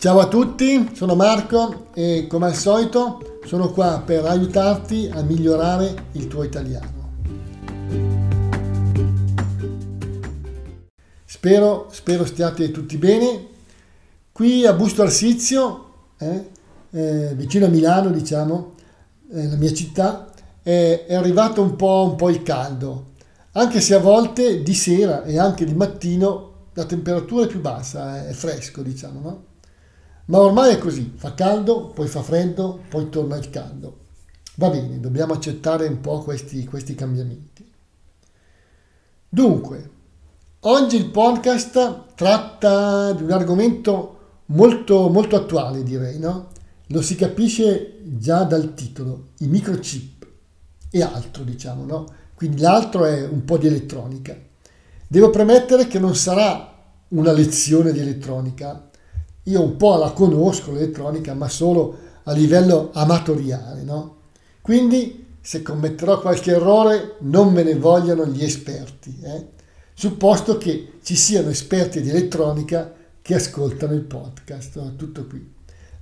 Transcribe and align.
Ciao 0.00 0.18
a 0.18 0.28
tutti, 0.28 0.92
sono 0.94 1.14
Marco 1.14 1.88
e 1.92 2.26
come 2.26 2.46
al 2.46 2.54
solito 2.54 3.40
sono 3.44 3.70
qua 3.70 4.02
per 4.02 4.24
aiutarti 4.24 5.10
a 5.12 5.20
migliorare 5.20 6.06
il 6.12 6.26
tuo 6.26 6.42
italiano. 6.42 7.10
Spero, 11.26 11.88
spero 11.90 12.24
stiate 12.24 12.70
tutti 12.70 12.96
bene. 12.96 13.48
Qui 14.32 14.64
a 14.64 14.72
Busto 14.72 15.02
Arsizio, 15.02 15.92
eh, 16.16 16.48
eh, 16.92 17.34
vicino 17.34 17.66
a 17.66 17.68
Milano, 17.68 18.08
diciamo, 18.10 18.72
eh, 19.34 19.48
la 19.48 19.56
mia 19.56 19.74
città, 19.74 20.32
è, 20.62 21.04
è 21.08 21.14
arrivato 21.14 21.60
un 21.60 21.76
po', 21.76 22.06
un 22.08 22.16
po' 22.16 22.30
il 22.30 22.42
caldo 22.42 23.08
anche 23.52 23.80
se 23.80 23.94
a 23.94 23.98
volte 23.98 24.62
di 24.62 24.74
sera 24.74 25.24
e 25.24 25.38
anche 25.38 25.66
di 25.66 25.74
mattino 25.74 26.68
la 26.72 26.84
temperatura 26.84 27.44
è 27.44 27.48
più 27.48 27.60
bassa, 27.60 28.26
è 28.28 28.32
fresco 28.32 28.80
diciamo, 28.80 29.20
no? 29.20 29.48
Ma 30.30 30.38
ormai 30.38 30.74
è 30.74 30.78
così, 30.78 31.12
fa 31.16 31.34
caldo, 31.34 31.88
poi 31.88 32.06
fa 32.06 32.22
freddo, 32.22 32.82
poi 32.88 33.08
torna 33.08 33.36
il 33.36 33.50
caldo. 33.50 33.98
Va 34.54 34.70
bene, 34.70 35.00
dobbiamo 35.00 35.32
accettare 35.32 35.88
un 35.88 36.00
po' 36.00 36.20
questi, 36.20 36.64
questi 36.64 36.94
cambiamenti. 36.94 37.68
Dunque, 39.28 39.90
oggi 40.60 40.94
il 40.94 41.10
podcast 41.10 42.14
tratta 42.14 43.12
di 43.12 43.24
un 43.24 43.32
argomento 43.32 44.18
molto, 44.46 45.08
molto 45.08 45.34
attuale, 45.34 45.82
direi, 45.82 46.20
no? 46.20 46.50
Lo 46.86 47.02
si 47.02 47.16
capisce 47.16 47.98
già 48.04 48.44
dal 48.44 48.74
titolo, 48.74 49.30
i 49.38 49.48
microchip 49.48 50.26
e 50.92 51.02
altro, 51.02 51.42
diciamo, 51.42 51.84
no? 51.84 52.06
quindi 52.36 52.60
l'altro 52.60 53.04
è 53.04 53.26
un 53.26 53.44
po' 53.44 53.58
di 53.58 53.66
elettronica. 53.66 54.36
Devo 55.08 55.30
premettere 55.30 55.88
che 55.88 55.98
non 55.98 56.14
sarà 56.14 56.72
una 57.08 57.32
lezione 57.32 57.92
di 57.92 57.98
elettronica, 57.98 58.89
io 59.50 59.62
un 59.62 59.76
po' 59.76 59.96
la 59.96 60.10
conosco 60.10 60.72
l'elettronica, 60.72 61.34
ma 61.34 61.48
solo 61.48 61.96
a 62.24 62.32
livello 62.32 62.90
amatoriale, 62.92 63.82
no? 63.82 64.16
Quindi 64.60 65.26
se 65.40 65.62
commetterò 65.62 66.20
qualche 66.20 66.52
errore 66.52 67.16
non 67.20 67.52
me 67.52 67.62
ne 67.62 67.74
vogliano 67.74 68.26
gli 68.26 68.44
esperti, 68.44 69.18
eh? 69.22 69.46
supposto 69.94 70.58
che 70.58 70.92
ci 71.02 71.16
siano 71.16 71.48
esperti 71.48 72.00
di 72.02 72.10
elettronica 72.10 72.92
che 73.22 73.34
ascoltano 73.34 73.94
il 73.94 74.02
podcast, 74.02 74.96
tutto 74.96 75.26
qui. 75.26 75.52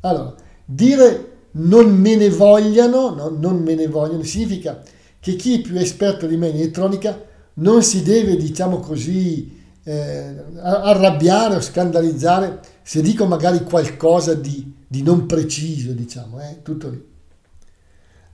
Allora, 0.01 0.35
dire 0.65 1.37
non 1.53 1.93
me 1.95 2.17
ne 2.17 2.31
vogliano, 2.31 3.15
no? 3.15 3.29
non 3.29 3.63
me 3.63 3.75
ne 3.75 3.87
vogliono, 3.87 4.23
significa 4.23 4.83
che 5.21 5.37
chi 5.37 5.59
è 5.59 5.61
più 5.61 5.77
esperto 5.79 6.27
di 6.27 6.37
me 6.37 6.49
in 6.49 6.57
elettronica 6.57 7.21
non 7.55 7.83
si 7.83 8.03
deve, 8.03 8.37
diciamo 8.37 8.79
così, 8.79 9.58
eh, 9.89 10.34
arrabbiare 10.61 11.56
o 11.56 11.61
scandalizzare 11.61 12.61
se 12.83 13.00
dico 13.00 13.25
magari 13.25 13.64
qualcosa 13.64 14.34
di, 14.34 14.75
di 14.86 15.03
non 15.03 15.25
preciso, 15.25 15.92
diciamo, 15.92 16.41
eh, 16.41 16.58
tutto 16.62 16.91
lì. 16.91 17.03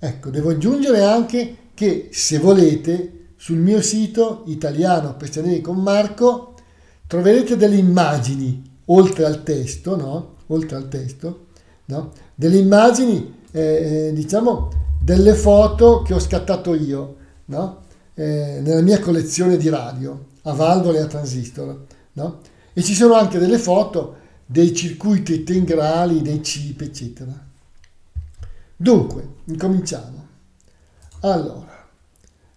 Ecco, 0.01 0.31
devo 0.31 0.51
aggiungere 0.51 1.03
anche 1.03 1.57
che 1.75 2.09
se 2.11 2.39
volete 2.39 3.27
sul 3.37 3.59
mio 3.59 3.81
sito 3.83 4.43
italiano 4.47 5.17
per 5.17 5.29
stranieri 5.29 5.61
con 5.61 5.77
Marco 5.77 6.55
troverete 7.07 7.57
delle 7.57 7.77
immagini 7.77 8.63
oltre 8.87 9.25
al 9.25 9.43
testo, 9.45 9.97
no? 9.97 10.35
Oltre 10.49 10.77
al 10.77 10.89
testo, 10.89 11.47
no? 11.87 12.13
Delle 12.35 12.59
immagini, 12.59 13.43
eh, 13.53 14.09
eh 14.09 14.13
diciamo, 14.13 14.71
delle 15.01 15.35
foto 15.35 16.03
che 16.03 16.15
ho 16.15 16.19
scattato 16.19 16.75
io 16.75 17.17
no? 17.47 17.83
eh, 18.15 18.61
nella 18.61 18.81
mia 18.81 18.99
collezione 18.99 19.57
di 19.57 19.69
radio 19.69 20.33
a 20.45 20.53
valvole 20.53 20.99
e 20.99 21.03
a 21.03 21.07
transistor. 21.07 21.85
No? 22.13 22.41
E 22.73 22.83
ci 22.83 22.95
sono 22.95 23.15
anche 23.15 23.39
delle 23.39 23.59
foto 23.59 24.23
dei 24.47 24.75
circuiti 24.75 25.45
tengrali, 25.45 26.23
dei 26.23 26.41
chip, 26.41 26.81
eccetera. 26.81 27.33
Dunque, 28.77 29.29
incominciamo. 29.45 30.27
Allora, 31.21 31.87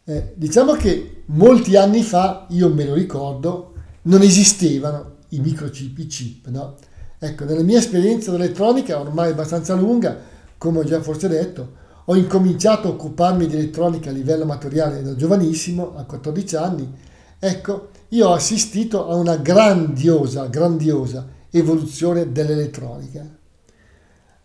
eh, 0.03 0.33
diciamo 0.35 0.73
che 0.73 1.23
molti 1.27 1.75
anni 1.75 2.03
fa, 2.03 2.45
io 2.49 2.73
me 2.73 2.85
lo 2.85 2.93
ricordo, 2.93 3.73
non 4.03 4.21
esistevano 4.21 5.15
i 5.29 5.39
microchip, 5.39 5.97
i 5.99 6.07
chip, 6.07 6.47
no? 6.47 6.75
Ecco, 7.19 7.45
nella 7.45 7.63
mia 7.63 7.79
esperienza 7.79 8.31
d'elettronica, 8.31 8.99
ormai 8.99 9.31
abbastanza 9.31 9.73
lunga, 9.73 10.17
come 10.57 10.79
ho 10.79 10.83
già 10.83 11.01
forse 11.01 11.27
detto, 11.27 11.85
ho 12.05 12.15
incominciato 12.15 12.87
a 12.87 12.91
occuparmi 12.91 13.47
di 13.47 13.55
elettronica 13.55 14.09
a 14.09 14.13
livello 14.13 14.43
amatoriale 14.43 15.01
da 15.01 15.15
giovanissimo, 15.15 15.95
a 15.95 16.03
14 16.03 16.55
anni. 16.55 16.93
Ecco, 17.39 17.89
io 18.09 18.29
ho 18.29 18.33
assistito 18.33 19.07
a 19.09 19.15
una 19.15 19.37
grandiosa, 19.37 20.47
grandiosa 20.47 21.27
evoluzione 21.51 22.31
dell'elettronica. 22.31 23.25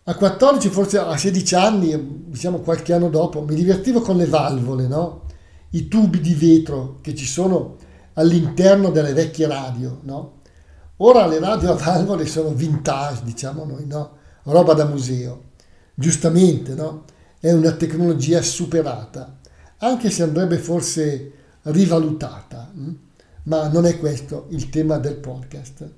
A 0.05 0.15
14, 0.15 0.69
forse 0.69 0.99
a 0.99 1.17
16 1.17 1.55
anni, 1.55 2.25
diciamo 2.27 2.59
qualche 2.61 2.93
anno 2.93 3.09
dopo, 3.09 3.43
mi 3.43 3.55
divertivo 3.55 4.01
con 4.01 4.17
le 4.17 4.27
valvole, 4.27 4.87
no? 4.87 5.23
I 5.71 5.89
tubi 5.89 6.21
di 6.21 6.35
vetro 6.35 6.99
che 7.01 7.15
ci 7.15 7.25
sono 7.25 7.77
all'interno 8.15 8.91
delle 8.91 9.13
vecchie 9.13 9.47
radio, 9.47 10.01
no? 10.03 10.41
Ora 10.99 11.27
le 11.27 11.39
radio 11.39 11.73
a 11.73 11.77
valvole 11.77 12.27
sono 12.27 12.51
vintage, 12.51 13.23
diciamo 13.25 13.65
noi, 13.65 13.87
no? 13.87 14.17
Roba 14.45 14.75
da 14.75 14.85
museo. 14.85 15.51
Giustamente, 15.95 16.75
no? 16.75 17.05
è 17.43 17.51
una 17.51 17.73
tecnologia 17.73 18.41
superata, 18.41 19.41
anche 19.79 20.11
se 20.11 20.23
andrebbe 20.23 20.59
forse 20.59 21.33
rivalutata, 21.63 22.71
hm? 22.73 22.91
ma 23.45 23.69
non 23.69 23.87
è 23.87 23.99
questo 23.99 24.47
il 24.51 24.69
tema 24.69 24.99
del 24.99 25.17
podcast. 25.17 25.91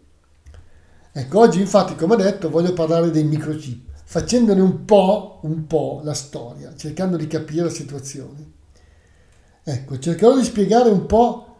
Ecco, 1.13 1.39
oggi 1.39 1.61
infatti, 1.61 1.95
come 1.95 2.15
ho 2.15 2.17
detto, 2.17 2.51
voglio 2.51 2.73
parlare 2.73 3.11
dei 3.11 3.25
microchip, 3.25 3.91
facendone 4.05 4.61
un 4.61 4.85
po', 4.85 5.41
un 5.43 5.67
po' 5.67 6.01
la 6.03 6.15
storia, 6.15 6.75
cercando 6.77 7.17
di 7.17 7.27
capire 7.27 7.65
la 7.65 7.71
situazione. 7.71 8.53
Ecco, 9.63 9.99
cercherò 9.99 10.37
di 10.37 10.45
spiegare 10.45 10.91
un 10.91 11.07
po' 11.07 11.57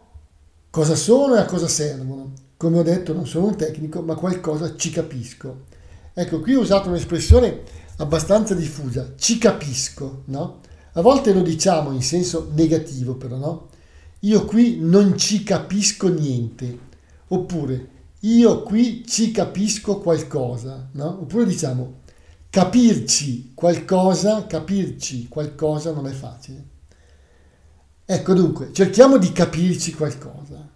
cosa 0.69 0.95
sono 0.95 1.35
e 1.35 1.39
a 1.39 1.45
cosa 1.45 1.67
servono. 1.67 2.33
Come 2.57 2.79
ho 2.79 2.83
detto, 2.83 3.13
non 3.13 3.25
sono 3.25 3.47
un 3.47 3.55
tecnico, 3.55 4.01
ma 4.01 4.15
qualcosa 4.15 4.75
ci 4.75 4.89
capisco. 4.89 5.63
Ecco, 6.13 6.39
qui 6.39 6.55
ho 6.55 6.61
usato 6.61 6.89
un'espressione 6.89 7.61
abbastanza 7.97 8.53
diffusa, 8.53 9.13
ci 9.17 9.37
capisco, 9.37 10.23
no? 10.25 10.59
A 10.93 11.01
volte 11.01 11.33
lo 11.33 11.41
diciamo 11.41 11.91
in 11.91 12.01
senso 12.01 12.51
negativo 12.53 13.15
però, 13.15 13.37
no? 13.37 13.69
Io 14.25 14.45
qui 14.45 14.79
non 14.79 15.17
ci 15.17 15.43
capisco 15.43 16.07
niente, 16.07 16.79
oppure 17.27 17.89
io 18.21 18.63
qui 18.63 19.05
ci 19.05 19.29
capisco 19.31 19.99
qualcosa, 19.99 20.89
no? 20.93 21.21
Oppure 21.21 21.45
diciamo 21.45 22.01
capirci 22.49 23.51
qualcosa, 23.53 24.47
capirci 24.47 25.27
qualcosa 25.27 25.91
non 25.91 26.07
è 26.07 26.11
facile. 26.11 26.63
Ecco 28.03 28.33
dunque, 28.33 28.71
cerchiamo 28.71 29.17
di 29.17 29.31
capirci 29.31 29.93
qualcosa. 29.93 30.73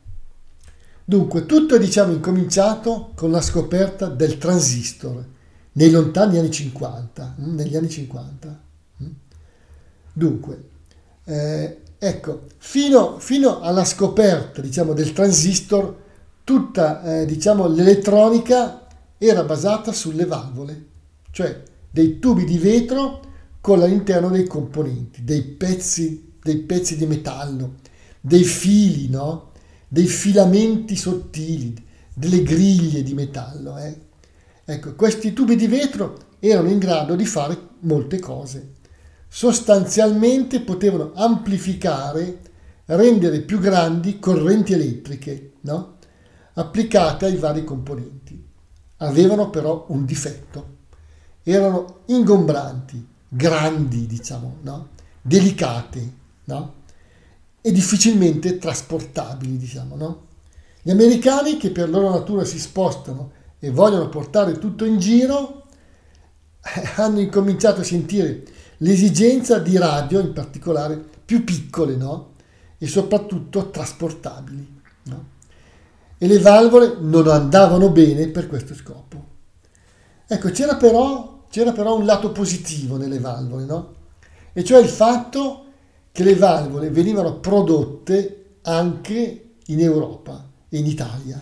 Dunque, 1.03 1.47
tutto 1.47 1.75
è 1.75 1.79
diciamo 1.79 2.11
incominciato 2.11 3.13
con 3.15 3.31
la 3.31 3.41
scoperta 3.41 4.07
del 4.09 4.37
transistor 4.37 5.25
nei 5.71 5.89
lontani 5.89 6.37
anni 6.37 6.51
50, 6.51 7.35
mm, 7.39 7.55
negli 7.55 7.75
anni 7.75 7.89
50. 7.89 8.61
Mm. 9.01 9.07
Dunque, 10.13 10.69
eh, 11.23 11.78
ecco, 11.99 12.43
fino, 12.57 13.19
fino, 13.19 13.59
alla 13.59 13.83
scoperta, 13.83 14.61
diciamo, 14.61 14.93
del 14.93 15.11
transistor, 15.11 15.95
tutta, 16.43 17.03
eh, 17.21 17.25
diciamo, 17.25 17.67
l'elettronica 17.67 18.87
era 19.17 19.43
basata 19.43 19.91
sulle 19.91 20.25
valvole, 20.25 20.85
cioè 21.31 21.61
dei 21.91 22.19
tubi 22.19 22.45
di 22.45 22.57
vetro 22.57 23.19
con 23.59 23.81
all'interno 23.81 24.29
dei 24.29 24.47
componenti, 24.47 25.23
dei 25.23 25.43
pezzi, 25.43 26.35
dei 26.41 26.57
pezzi 26.59 26.95
di 26.95 27.05
metallo, 27.05 27.75
dei 28.21 28.43
fili, 28.43 29.09
no? 29.09 29.51
dei 29.87 30.05
filamenti 30.05 30.95
sottili, 30.95 31.75
delle 32.13 32.43
griglie 32.43 33.03
di 33.03 33.13
metallo. 33.13 33.77
Eh? 33.77 33.97
Ecco, 34.63 34.95
questi 34.95 35.33
tubi 35.33 35.55
di 35.55 35.67
vetro 35.67 36.17
erano 36.39 36.69
in 36.69 36.77
grado 36.77 37.15
di 37.15 37.25
fare 37.25 37.57
molte 37.79 38.19
cose. 38.19 38.77
Sostanzialmente 39.31 40.59
potevano 40.61 41.11
amplificare, 41.13 42.39
rendere 42.85 43.41
più 43.41 43.59
grandi 43.59 44.17
correnti 44.17 44.73
elettriche, 44.73 45.53
no? 45.61 45.97
applicate 46.55 47.25
ai 47.25 47.35
vari 47.35 47.63
componenti. 47.63 48.43
Avevano 48.97 49.51
però 49.51 49.85
un 49.89 50.03
difetto. 50.03 50.77
Erano 51.43 51.99
ingombranti, 52.07 53.07
grandi, 53.29 54.07
diciamo, 54.07 54.57
no? 54.61 54.89
delicate 55.21 56.13
no? 56.45 56.73
e 57.61 57.71
difficilmente 57.71 58.57
trasportabili, 58.57 59.57
diciamo. 59.57 59.95
No? 59.95 60.27
Gli 60.81 60.89
americani, 60.89 61.57
che 61.57 61.69
per 61.69 61.87
loro 61.87 62.09
natura 62.09 62.43
si 62.43 62.59
spostano 62.59 63.31
e 63.59 63.69
vogliono 63.69 64.09
portare 64.09 64.57
tutto 64.57 64.85
in 64.85 64.97
giro, 64.97 65.67
hanno 66.97 67.19
incominciato 67.19 67.81
a 67.81 67.85
sentire 67.85 68.43
l'esigenza 68.79 69.59
di 69.59 69.77
radio, 69.77 70.19
in 70.19 70.33
particolare, 70.33 71.03
più 71.23 71.43
piccole, 71.43 71.95
no? 71.95 72.33
E 72.77 72.87
soprattutto 72.87 73.69
trasportabili, 73.69 74.81
no? 75.03 75.25
E 76.17 76.27
le 76.27 76.39
valvole 76.39 76.97
non 76.99 77.27
andavano 77.27 77.89
bene 77.89 78.27
per 78.27 78.47
questo 78.47 78.73
scopo. 78.73 79.27
Ecco, 80.27 80.49
c'era 80.51 80.75
però, 80.75 81.45
c'era 81.49 81.71
però 81.71 81.97
un 81.97 82.05
lato 82.05 82.31
positivo 82.31 82.97
nelle 82.97 83.19
valvole, 83.19 83.65
no? 83.65 83.93
E 84.53 84.63
cioè 84.63 84.81
il 84.81 84.89
fatto 84.89 85.65
che 86.11 86.23
le 86.23 86.35
valvole 86.35 86.89
venivano 86.89 87.39
prodotte 87.39 88.57
anche 88.63 89.51
in 89.65 89.79
Europa 89.79 90.43
e 90.67 90.77
in 90.77 90.85
Italia. 90.85 91.39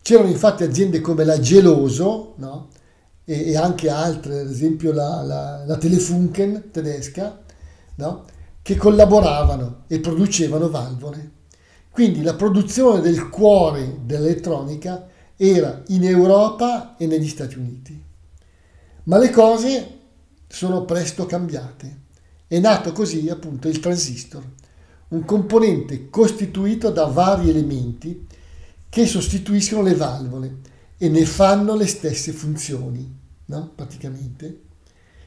C'erano 0.00 0.28
infatti 0.28 0.62
aziende 0.62 1.00
come 1.00 1.24
la 1.24 1.38
Geloso 1.38 2.34
no? 2.36 2.68
E, 3.30 3.50
e, 3.50 3.56
anche 3.58 3.90
altre, 3.90 4.40
ad 4.40 4.48
esempio 4.48 4.90
la, 4.90 5.20
la, 5.20 5.62
la 5.66 5.76
Telefunken 5.76 6.70
tedesca, 6.70 7.38
no? 7.96 8.24
che 8.62 8.74
collaboravano 8.76 9.84
e 9.86 10.00
producevano 10.00 10.70
valvole. 10.70 11.32
Quindi 11.90 12.22
la 12.22 12.32
produzione 12.32 13.02
del 13.02 13.28
cuore 13.28 13.98
dell'elettronica 14.02 15.08
era 15.36 15.82
in 15.88 16.04
Europa 16.04 16.96
e 16.96 17.06
negli 17.06 17.28
Stati 17.28 17.58
Uniti. 17.58 18.02
Ma 19.04 19.18
le 19.18 19.28
cose 19.28 19.98
sono 20.46 20.86
presto 20.86 21.26
cambiate. 21.26 22.00
È 22.46 22.58
nato 22.58 22.92
così 22.92 23.28
appunto 23.28 23.68
il 23.68 23.78
transistor, 23.78 24.42
un 25.08 25.24
componente 25.26 26.08
costituito 26.08 26.88
da 26.88 27.04
vari 27.04 27.50
elementi 27.50 28.26
che 28.88 29.06
sostituiscono 29.06 29.82
le 29.82 29.94
valvole 29.94 30.76
e 30.98 31.08
ne 31.08 31.24
fanno 31.24 31.76
le 31.76 31.86
stesse 31.86 32.32
funzioni, 32.32 33.16
no? 33.46 33.72
praticamente. 33.74 34.62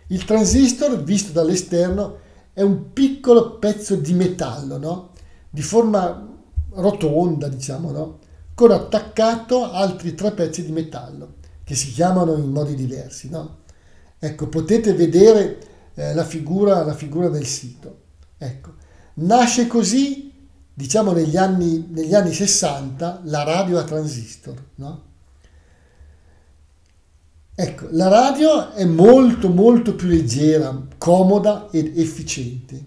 Il 0.08 0.26
transistor, 0.26 1.02
visto 1.02 1.32
dall'esterno, 1.32 2.20
è 2.54 2.62
un 2.62 2.92
piccolo 2.92 3.58
pezzo 3.58 3.96
di 3.96 4.14
metallo, 4.14 4.78
no? 4.78 5.12
di 5.50 5.62
forma 5.62 6.28
rotonda, 6.72 7.48
diciamo, 7.48 7.92
no? 7.92 8.20
con 8.54 8.72
attaccato 8.72 9.72
altri 9.72 10.14
tre 10.14 10.32
pezzi 10.32 10.66
di 10.66 10.74
metallo, 10.74 11.36
che 11.64 11.76
si 11.76 11.92
chiamano 11.92 12.36
in 12.36 12.52
modi 12.52 12.76
diversi. 12.76 13.30
No? 13.30 13.60
Ecco, 14.20 14.50
potete 14.50 14.94
vedere 14.94 15.58
eh, 15.94 16.14
la, 16.14 16.26
figura, 16.26 16.84
la 16.84 16.94
figura 16.94 17.30
del 17.30 17.46
sito. 17.46 18.00
Ecco, 18.38 18.74
nasce 19.16 19.68
così 19.68 20.30
diciamo 20.74 21.12
negli 21.12 21.38
anni, 21.38 21.88
negli 21.90 22.14
anni 22.14 22.34
60 22.34 23.22
la 23.26 23.44
radio 23.44 23.80
a 23.80 23.84
transistor. 23.84 24.62
No? 24.76 25.10
Ecco, 27.64 27.90
la 27.92 28.08
radio 28.08 28.72
è 28.72 28.86
molto 28.86 29.48
molto 29.48 29.94
più 29.94 30.08
leggera, 30.08 30.76
comoda 30.98 31.68
ed 31.70 31.96
efficiente. 31.96 32.86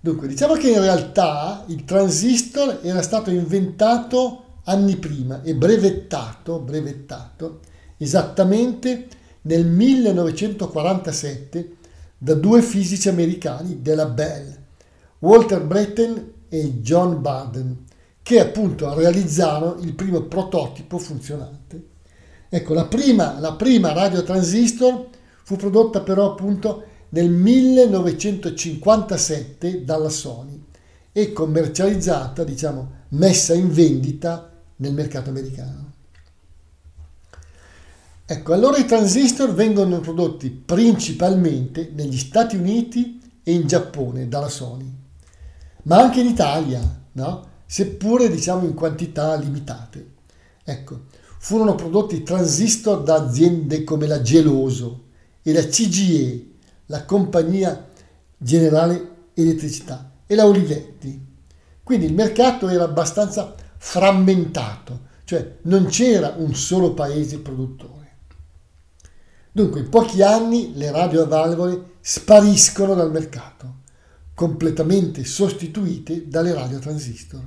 Dunque, 0.00 0.26
diciamo 0.26 0.54
che 0.54 0.70
in 0.70 0.80
realtà 0.80 1.62
il 1.68 1.84
transistor 1.84 2.80
era 2.82 3.02
stato 3.02 3.30
inventato 3.30 4.62
anni 4.64 4.96
prima 4.96 5.42
e 5.42 5.54
brevettato, 5.54 6.58
brevettato 6.58 7.60
esattamente 7.96 9.06
nel 9.42 9.64
1947 9.64 11.76
da 12.18 12.34
due 12.34 12.62
fisici 12.62 13.08
americani 13.08 13.80
della 13.80 14.06
Bell, 14.06 14.58
Walter 15.20 15.62
Bretten 15.62 16.32
e 16.48 16.80
John 16.80 17.20
Barden, 17.20 17.84
che 18.24 18.40
appunto 18.40 18.92
realizzarono 18.92 19.80
il 19.82 19.94
primo 19.94 20.22
prototipo 20.22 20.98
funzionante. 20.98 21.92
Ecco, 22.54 22.72
la 22.72 22.84
prima, 22.84 23.40
la 23.40 23.54
prima 23.54 23.92
radiotransistor 23.92 25.08
fu 25.42 25.56
prodotta 25.56 26.02
però 26.02 26.30
appunto 26.30 26.84
nel 27.08 27.30
1957 27.30 29.84
dalla 29.84 30.08
Sony 30.08 30.62
e 31.10 31.32
commercializzata, 31.32 32.44
diciamo, 32.44 33.06
messa 33.08 33.54
in 33.54 33.72
vendita 33.72 34.52
nel 34.76 34.94
mercato 34.94 35.30
americano. 35.30 35.90
Ecco, 38.24 38.52
allora 38.52 38.78
i 38.78 38.86
transistor 38.86 39.52
vengono 39.52 39.98
prodotti 39.98 40.48
principalmente 40.50 41.90
negli 41.92 42.16
Stati 42.16 42.54
Uniti 42.54 43.20
e 43.42 43.52
in 43.52 43.66
Giappone 43.66 44.28
dalla 44.28 44.48
Sony 44.48 45.02
ma 45.84 45.98
anche 45.98 46.20
in 46.20 46.26
Italia, 46.26 46.80
no? 47.12 47.48
seppure 47.66 48.30
diciamo 48.30 48.64
in 48.64 48.74
quantità 48.74 49.34
limitate. 49.34 50.12
Ecco, 50.62 51.00
furono 51.44 51.74
prodotti 51.74 52.22
transistor 52.22 53.02
da 53.02 53.16
aziende 53.16 53.84
come 53.84 54.06
la 54.06 54.22
Geloso 54.22 55.08
e 55.42 55.52
la 55.52 55.62
CGE, 55.66 56.52
la 56.86 57.04
Compagnia 57.04 57.86
Generale 58.34 59.10
Elettricità, 59.34 60.12
e 60.26 60.34
la 60.36 60.46
Olivetti. 60.46 61.22
Quindi 61.82 62.06
il 62.06 62.14
mercato 62.14 62.68
era 62.68 62.84
abbastanza 62.84 63.54
frammentato, 63.76 65.00
cioè 65.24 65.56
non 65.64 65.84
c'era 65.84 66.32
un 66.38 66.54
solo 66.54 66.94
paese 66.94 67.40
produttore. 67.40 68.16
Dunque 69.52 69.80
in 69.80 69.90
pochi 69.90 70.22
anni 70.22 70.72
le 70.74 70.90
radio 70.90 71.24
a 71.24 71.26
valvole 71.26 71.96
spariscono 72.00 72.94
dal 72.94 73.10
mercato 73.10 73.80
completamente 74.32 75.24
sostituite 75.24 76.26
dalle 76.26 76.54
radio 76.54 76.78
transistor. 76.78 77.46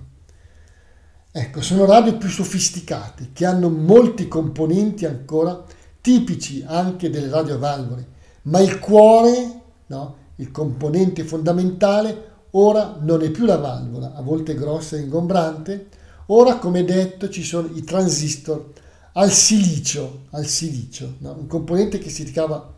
Ecco, 1.40 1.62
sono 1.62 1.86
radio 1.86 2.18
più 2.18 2.30
sofisticate, 2.30 3.30
che 3.32 3.46
hanno 3.46 3.70
molti 3.70 4.28
componenti 4.28 5.06
ancora 5.06 5.64
tipici 6.02 6.64
anche 6.66 7.12
delle 7.12 7.30
radio 7.30 7.54
a 7.54 7.58
valvole, 7.60 8.08
ma 8.44 8.60
il 8.60 8.80
cuore, 8.80 9.62
no, 9.86 10.16
il 10.38 10.50
componente 10.50 11.24
fondamentale, 11.24 12.30
ora 12.52 12.98
non 13.02 13.22
è 13.22 13.30
più 13.30 13.46
la 13.46 13.58
valvola, 13.58 14.16
a 14.16 14.22
volte 14.24 14.56
grossa 14.56 14.96
e 14.96 15.02
ingombrante, 15.02 15.90
ora 16.28 16.58
come 16.58 16.84
detto 16.84 17.30
ci 17.30 17.44
sono 17.44 17.70
i 17.72 17.84
transistor 17.84 18.72
al 19.14 19.30
silicio, 19.30 20.22
al 20.32 20.48
silicio 20.48 21.18
no? 21.20 21.36
un 21.38 21.46
componente 21.46 22.00
che 22.00 22.10
si 22.10 22.24
ricava 22.24 22.74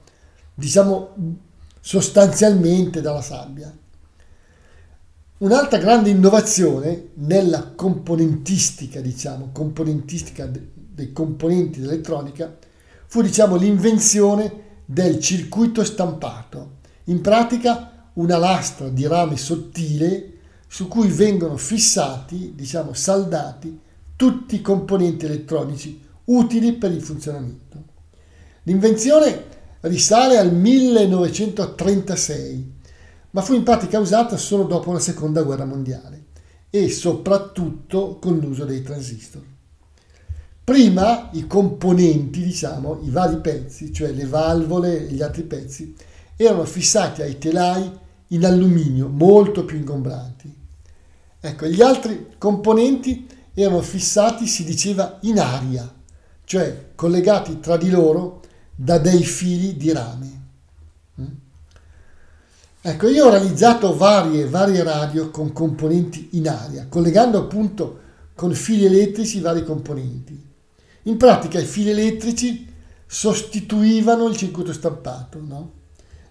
diciamo 0.53 1.15
sostanzialmente 1.79 2.99
dalla 2.99 3.21
sabbia. 3.21 3.73
Un'altra 5.39 5.77
grande 5.77 6.09
innovazione 6.09 7.11
nella 7.13 7.71
componentistica, 7.73 8.99
diciamo, 8.99 9.51
componentistica 9.53 10.51
dei 10.51 11.13
componenti 11.13 11.79
dell'elettronica, 11.79 12.57
fu 13.05 13.21
diciamo, 13.21 13.55
l'invenzione 13.55 14.81
del 14.83 15.21
circuito 15.21 15.85
stampato. 15.85 16.79
In 17.05 17.21
pratica 17.21 18.09
una 18.15 18.35
lastra 18.35 18.89
di 18.89 19.07
rame 19.07 19.37
sottile 19.37 20.33
su 20.67 20.89
cui 20.89 21.07
vengono 21.07 21.55
fissati, 21.55 22.51
diciamo, 22.53 22.91
saldati 22.91 23.79
tutti 24.17 24.55
i 24.55 24.61
componenti 24.61 25.23
elettronici 25.23 26.01
utili 26.25 26.73
per 26.73 26.91
il 26.91 27.01
funzionamento. 27.01 27.83
L'invenzione 28.63 29.43
risale 29.79 30.37
al 30.37 30.53
1936 30.53 32.78
ma 33.31 33.41
fu 33.41 33.53
in 33.53 33.63
pratica 33.63 33.99
usata 33.99 34.37
solo 34.37 34.63
dopo 34.63 34.91
la 34.91 34.99
seconda 34.99 35.43
guerra 35.43 35.65
mondiale 35.65 36.25
e 36.69 36.89
soprattutto 36.89 38.17
con 38.19 38.37
l'uso 38.37 38.65
dei 38.65 38.81
transistor. 38.81 39.43
Prima 40.63 41.29
i 41.33 41.47
componenti, 41.47 42.43
diciamo, 42.43 42.99
i 43.03 43.09
vari 43.09 43.39
pezzi, 43.39 43.91
cioè 43.91 44.11
le 44.11 44.25
valvole 44.25 45.07
e 45.07 45.11
gli 45.11 45.21
altri 45.21 45.43
pezzi, 45.43 45.95
erano 46.35 46.63
fissati 46.65 47.23
ai 47.23 47.39
telai 47.39 47.91
in 48.27 48.45
alluminio 48.45 49.07
molto 49.07 49.65
più 49.65 49.77
ingombranti. 49.77 50.55
Ecco, 51.39 51.65
gli 51.65 51.81
altri 51.81 52.35
componenti 52.37 53.27
erano 53.53 53.81
fissati, 53.81 54.45
si 54.45 54.63
diceva, 54.63 55.17
in 55.21 55.39
aria, 55.39 55.91
cioè 56.43 56.91
collegati 56.93 57.59
tra 57.59 57.75
di 57.75 57.89
loro 57.89 58.41
da 58.75 58.99
dei 58.99 59.23
fili 59.23 59.75
di 59.75 59.91
rame. 59.91 60.38
Ecco, 62.81 63.09
io 63.09 63.25
ho 63.25 63.29
realizzato 63.29 63.93
varie, 63.97 64.45
varie 64.45 64.83
radio 64.83 65.31
con 65.31 65.51
componenti 65.51 66.29
in 66.33 66.47
aria, 66.47 66.87
collegando 66.87 67.37
appunto 67.37 67.99
con 68.33 68.53
fili 68.53 68.85
elettrici 68.85 69.41
vari 69.41 69.65
componenti. 69.65 70.41
In 71.03 71.17
pratica 71.17 71.59
i 71.59 71.65
fili 71.65 71.89
elettrici 71.89 72.65
sostituivano 73.05 74.29
il 74.29 74.37
circuito 74.37 74.71
stampato, 74.71 75.41
no? 75.45 75.71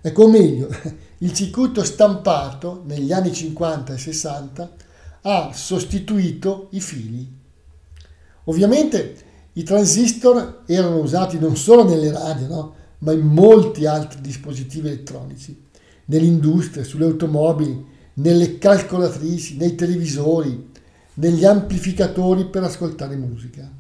Ecco, 0.01 0.23
o 0.23 0.31
meglio, 0.31 0.69
il 1.19 1.35
circuito 1.35 1.85
stampato 1.85 2.83
negli 2.87 3.13
anni 3.13 3.31
50 3.31 3.93
e 3.93 3.99
60 3.99 4.71
ha 5.21 5.53
sostituito 5.53 6.69
i 6.71 6.81
fili. 6.81 7.31
Ovviamente 8.45 9.17
i 9.53 9.63
transistor 9.65 10.63
erano 10.65 10.97
usati 10.97 11.39
non 11.39 11.59
solo 11.59 11.85
nelle 11.85 12.11
radio, 12.11 12.47
no? 12.47 12.75
ma 13.01 13.13
in 13.13 13.27
molti 13.27 13.85
altri 13.85 14.23
dispositivi 14.23 14.87
elettronici 14.87 15.67
nell'industria, 16.09 16.85
sulle 16.85 17.05
automobili, 17.05 17.87
nelle 18.15 18.59
calcolatrici, 18.59 19.57
nei 19.57 19.75
televisori, 19.75 20.71
negli 21.15 21.45
amplificatori 21.45 22.47
per 22.47 22.65
ascoltare 22.65 23.17
musica. 23.17 23.71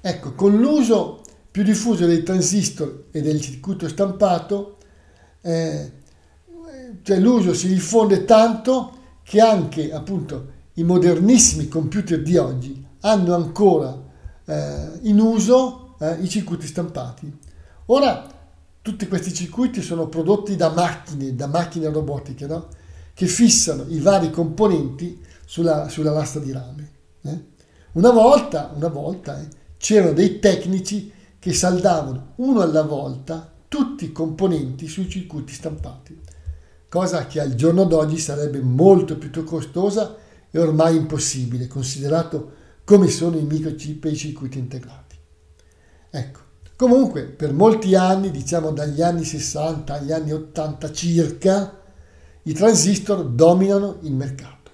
Ecco, 0.00 0.32
con 0.34 0.56
l'uso 0.56 1.22
più 1.50 1.62
diffuso 1.62 2.06
dei 2.06 2.22
transistor 2.22 3.04
e 3.10 3.20
del 3.20 3.40
circuito 3.40 3.88
stampato, 3.88 4.76
eh, 5.40 5.92
cioè 7.02 7.18
l'uso 7.18 7.52
si 7.52 7.68
diffonde 7.68 8.24
tanto 8.24 8.96
che 9.22 9.40
anche 9.40 9.92
appunto 9.92 10.56
i 10.74 10.84
modernissimi 10.84 11.68
computer 11.68 12.22
di 12.22 12.36
oggi 12.36 12.86
hanno 13.00 13.34
ancora 13.34 14.00
eh, 14.44 14.90
in 15.02 15.18
uso 15.18 15.96
eh, 15.98 16.16
i 16.20 16.28
circuiti 16.28 16.66
stampati. 16.66 17.36
Ora 17.86 18.37
tutti 18.88 19.06
questi 19.06 19.34
circuiti 19.34 19.82
sono 19.82 20.08
prodotti 20.08 20.56
da 20.56 20.70
macchine, 20.70 21.34
da 21.34 21.46
macchine 21.46 21.90
robotiche, 21.90 22.46
no? 22.46 22.68
che 23.12 23.26
fissano 23.26 23.84
i 23.88 24.00
vari 24.00 24.30
componenti 24.30 25.22
sulla, 25.44 25.90
sulla 25.90 26.10
lastra 26.10 26.40
di 26.40 26.52
rame. 26.52 26.90
Eh? 27.20 27.44
Una 27.92 28.10
volta, 28.12 28.72
una 28.74 28.88
volta 28.88 29.42
eh, 29.42 29.48
c'erano 29.76 30.14
dei 30.14 30.38
tecnici 30.38 31.12
che 31.38 31.52
saldavano 31.52 32.32
uno 32.36 32.62
alla 32.62 32.80
volta 32.80 33.52
tutti 33.68 34.06
i 34.06 34.12
componenti 34.12 34.88
sui 34.88 35.06
circuiti 35.06 35.52
stampati, 35.52 36.18
cosa 36.88 37.26
che 37.26 37.40
al 37.40 37.54
giorno 37.56 37.84
d'oggi 37.84 38.16
sarebbe 38.16 38.60
molto 38.60 39.18
più 39.18 39.44
costosa 39.44 40.16
e 40.50 40.58
ormai 40.58 40.96
impossibile, 40.96 41.66
considerato 41.66 42.52
come 42.84 43.08
sono 43.08 43.36
i 43.36 43.42
microchip 43.42 44.06
e 44.06 44.10
i 44.12 44.16
circuiti 44.16 44.58
integrati. 44.58 45.16
Ecco, 46.08 46.40
comunque 46.78 47.24
per 47.24 47.52
molti 47.52 47.96
anni, 47.96 48.30
diciamo 48.30 48.70
dagli 48.70 49.02
anni 49.02 49.24
60 49.24 49.94
agli 49.94 50.12
anni 50.12 50.32
80 50.32 50.92
circa, 50.92 51.76
i 52.42 52.52
transistor 52.52 53.24
dominano 53.24 53.98
il 54.02 54.12
mercato. 54.12 54.70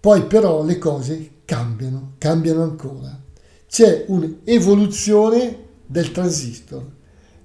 Poi 0.00 0.24
però 0.24 0.64
le 0.64 0.78
cose 0.78 1.30
cambiano, 1.44 2.14
cambiano 2.16 2.62
ancora. 2.62 3.20
C'è 3.68 4.06
un'evoluzione 4.08 5.58
del 5.84 6.10
transistor. 6.12 6.84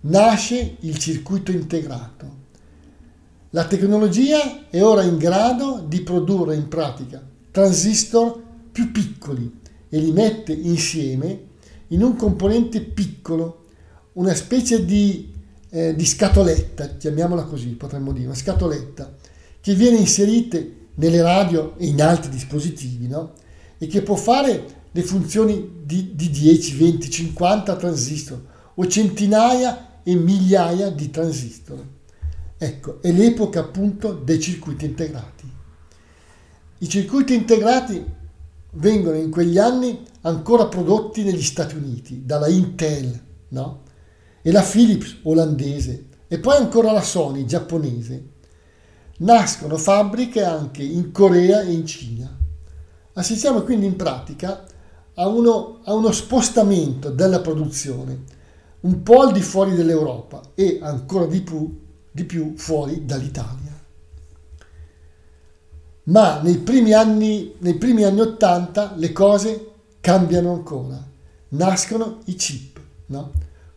Nasce 0.02 0.78
il 0.80 0.98
circuito 0.98 1.52
integrato. 1.52 2.46
La 3.50 3.66
tecnologia 3.66 4.70
è 4.70 4.82
ora 4.82 5.04
in 5.04 5.18
grado 5.18 5.84
di 5.86 6.02
produrre 6.02 6.56
in 6.56 6.70
pratica 6.70 7.22
transistor 7.52 8.40
più 8.72 8.92
piccoli 8.92 9.60
e 9.90 9.98
li 9.98 10.12
mette 10.12 10.54
insieme 10.54 11.56
in 11.90 12.02
un 12.02 12.16
componente 12.16 12.82
piccolo, 12.82 13.66
una 14.14 14.34
specie 14.34 14.84
di, 14.84 15.34
eh, 15.70 15.96
di 15.96 16.06
scatoletta, 16.06 16.98
chiamiamola 16.98 17.44
così, 17.44 17.68
potremmo 17.70 18.12
dire, 18.12 18.26
una 18.26 18.36
scatoletta, 18.36 19.16
che 19.62 19.74
viene 19.74 19.98
inserita 19.98 20.58
nelle 20.96 21.22
radio 21.22 21.76
e 21.78 21.88
in 21.88 22.02
altri 22.02 22.30
dispositivi, 22.30 23.08
no? 23.08 23.34
e 23.78 23.88
che 23.88 24.02
può 24.02 24.16
fare 24.16 24.76
le 24.92 25.04
funzioni 25.04 25.82
di, 25.84 26.16
di 26.16 26.30
10, 26.30 26.76
20, 26.76 27.10
50 27.10 27.76
transistor 27.76 28.42
o 28.76 28.88
centinaia 28.88 30.02
e 30.04 30.16
migliaia 30.16 30.90
di 30.90 31.10
transistor. 31.10 31.86
Ecco, 32.58 33.02
è 33.02 33.12
l'epoca 33.12 33.60
appunto 33.60 34.14
dei 34.14 34.40
circuiti 34.40 34.86
integrati. 34.86 35.46
I 36.80 36.90
circuiti 36.90 37.36
integrati 37.36 38.04
vengono 38.72 39.18
in 39.18 39.30
quegli 39.30 39.58
anni 39.58 40.06
ancora 40.22 40.68
prodotti 40.68 41.24
negli 41.24 41.42
Stati 41.42 41.76
Uniti, 41.76 42.26
dalla 42.26 42.48
Intel, 42.48 43.20
no? 43.50 43.84
E 44.42 44.52
la 44.52 44.62
Philips 44.62 45.18
olandese, 45.24 46.08
e 46.28 46.40
poi 46.40 46.58
ancora 46.58 46.92
la 46.92 47.02
Sony 47.02 47.46
giapponese. 47.46 48.36
Nascono 49.20 49.78
fabbriche 49.78 50.44
anche 50.44 50.84
in 50.84 51.12
Corea 51.12 51.62
e 51.62 51.72
in 51.72 51.86
Cina. 51.86 52.38
Assistiamo 53.14 53.64
quindi 53.64 53.88
in 53.88 53.96
pratica 53.96 54.64
a 55.16 55.28
uno, 55.28 55.80
a 55.84 55.94
uno 55.94 56.12
spostamento 56.12 57.10
della 57.10 57.40
produzione 57.42 58.36
un 58.82 59.02
po' 59.02 59.22
al 59.22 59.32
di 59.32 59.42
fuori 59.42 59.74
dell'Europa 59.74 60.42
e 60.54 60.80
ancora 60.82 61.26
di 61.26 61.42
più, 61.42 61.80
di 62.12 62.24
più 62.26 62.54
fuori 62.56 63.06
dall'Italia. 63.06 63.67
Ma 66.08 66.42
nei 66.42 66.58
primi, 66.58 66.94
anni, 66.94 67.54
nei 67.60 67.76
primi 67.76 68.04
anni 68.04 68.22
80 68.22 68.94
le 68.98 69.12
cose 69.12 69.72
cambiano 70.00 70.54
ancora. 70.54 71.06
Nascono 71.50 72.20
i 72.26 72.36
chip, 72.36 72.80
no? 73.08 73.32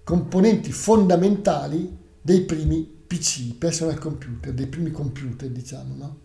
componenti 0.04 0.72
fondamentali 0.72 1.96
dei 2.20 2.42
primi 2.42 2.82
PC, 3.06 3.54
personal 3.54 3.98
computer, 3.98 4.52
dei 4.52 4.66
primi 4.66 4.90
computer, 4.90 5.48
diciamo. 5.48 5.94
No? 5.96 6.16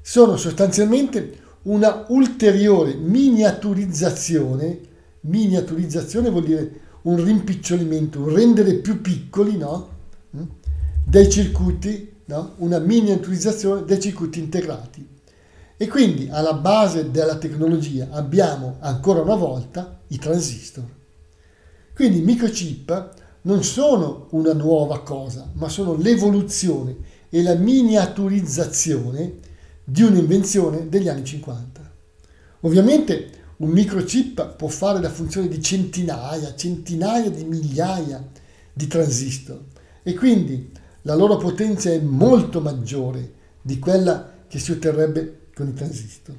Sono 0.00 0.36
sostanzialmente 0.36 1.38
una 1.62 2.06
ulteriore 2.08 2.94
miniaturizzazione, 2.94 4.80
miniaturizzazione 5.20 6.30
vuol 6.30 6.44
dire 6.44 6.80
un 7.02 7.22
rimpicciolimento, 7.22 8.20
un 8.20 8.34
rendere 8.34 8.74
più 8.74 9.00
piccoli 9.00 9.56
no? 9.56 9.88
Mm? 10.36 10.42
dei 11.04 11.30
circuiti, 11.30 12.11
no? 12.26 12.54
una 12.58 12.78
miniaturizzazione 12.78 13.84
dei 13.84 14.00
circuiti 14.00 14.38
integrati. 14.38 15.06
E 15.76 15.88
quindi 15.88 16.28
alla 16.30 16.54
base 16.54 17.10
della 17.10 17.36
tecnologia 17.36 18.08
abbiamo 18.10 18.76
ancora 18.80 19.20
una 19.20 19.34
volta 19.34 20.00
i 20.08 20.18
transistor. 20.18 20.84
Quindi 21.94 22.18
i 22.18 22.22
microchip 22.22 23.14
non 23.42 23.64
sono 23.64 24.28
una 24.30 24.52
nuova 24.52 25.00
cosa, 25.00 25.50
ma 25.54 25.68
sono 25.68 25.94
l'evoluzione 25.94 26.96
e 27.28 27.42
la 27.42 27.54
miniaturizzazione 27.54 29.34
di 29.84 30.02
un'invenzione 30.02 30.88
degli 30.88 31.08
anni 31.08 31.24
50. 31.24 31.90
Ovviamente 32.60 33.40
un 33.56 33.70
microchip 33.70 34.54
può 34.54 34.68
fare 34.68 35.00
la 35.00 35.10
funzione 35.10 35.48
di 35.48 35.60
centinaia, 35.60 36.54
centinaia 36.54 37.30
di 37.30 37.44
migliaia 37.44 38.24
di 38.72 38.86
transistor 38.86 39.60
e 40.02 40.14
quindi 40.14 40.70
la 41.02 41.14
loro 41.14 41.36
potenza 41.36 41.90
è 41.90 41.98
molto 42.00 42.60
maggiore 42.60 43.40
di 43.60 43.78
quella 43.78 44.44
che 44.48 44.58
si 44.58 44.72
otterrebbe 44.72 45.48
con 45.54 45.68
i 45.68 45.74
transistor. 45.74 46.36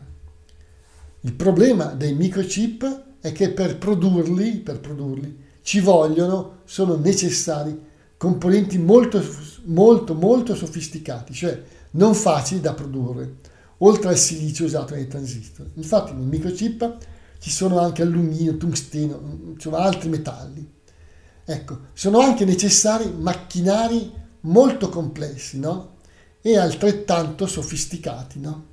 Il 1.21 1.33
problema 1.33 1.85
dei 1.85 2.13
microchip 2.13 3.03
è 3.19 3.31
che 3.31 3.51
per 3.51 3.77
produrli, 3.77 4.57
per 4.57 4.79
produrli 4.79 5.41
ci 5.61 5.79
vogliono, 5.79 6.59
sono 6.65 6.95
necessari 6.95 7.91
componenti 8.17 8.77
molto, 8.77 9.23
molto, 9.63 10.13
molto 10.13 10.55
sofisticati, 10.55 11.33
cioè 11.33 11.61
non 11.91 12.13
facili 12.13 12.61
da 12.61 12.73
produrre, 12.73 13.37
oltre 13.79 14.09
al 14.09 14.17
silicio 14.17 14.65
usato 14.65 14.95
nei 14.95 15.07
transistor. 15.07 15.69
Infatti 15.75 16.13
nel 16.13 16.27
microchip 16.27 16.97
ci 17.39 17.49
sono 17.49 17.79
anche 17.79 18.01
alluminio, 18.01 18.57
tungsteno, 18.57 19.53
insomma 19.53 19.79
altri 19.79 20.09
metalli. 20.09 20.71
Ecco, 21.45 21.79
sono 21.93 22.19
anche 22.19 22.45
necessari 22.45 23.13
macchinari 23.17 24.11
molto 24.43 24.89
complessi, 24.89 25.59
no? 25.59 25.97
E 26.41 26.57
altrettanto 26.57 27.47
sofisticati, 27.47 28.39
no? 28.39 28.71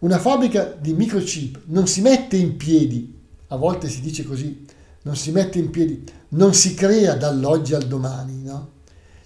Una 0.00 0.18
fabbrica 0.18 0.64
di 0.64 0.92
microchip 0.92 1.62
non 1.66 1.86
si 1.86 2.00
mette 2.00 2.36
in 2.36 2.56
piedi, 2.56 3.18
a 3.48 3.56
volte 3.56 3.88
si 3.88 4.00
dice 4.00 4.24
così, 4.24 4.64
non 5.02 5.16
si 5.16 5.30
mette 5.30 5.58
in 5.58 5.70
piedi, 5.70 6.04
non 6.30 6.54
si 6.54 6.74
crea 6.74 7.14
dall'oggi 7.14 7.74
al 7.74 7.86
domani, 7.86 8.42
no? 8.42 8.78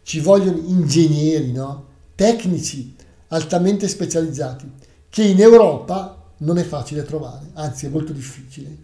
Ci 0.03 0.21
vogliono 0.21 0.59
ingegneri, 0.59 1.53
no? 1.53 1.87
Tecnici 2.15 2.95
altamente 3.29 3.89
specializzati, 3.89 4.71
che 5.09 5.23
in 5.23 5.41
Europa 5.41 6.33
non 6.39 6.59
è 6.59 6.65
facile 6.65 7.05
trovare, 7.05 7.51
anzi 7.55 7.87
è 7.87 7.89
molto 7.89 8.13
difficile. 8.13 8.77